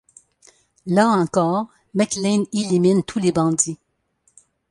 [0.87, 3.77] Là encore, McClane élimine tous les bandits.